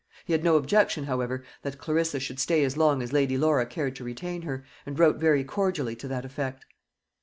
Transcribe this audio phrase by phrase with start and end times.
[0.25, 3.95] He had no objection, however, that Clarissa should stay as long as Lady Laura cared
[3.97, 6.65] to retain her, and wrote very cordially to that effect.